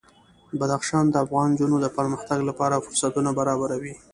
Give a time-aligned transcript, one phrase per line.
[0.59, 3.93] بدخشان د افغان نجونو د پرمختګ لپاره فرصتونه برابروي.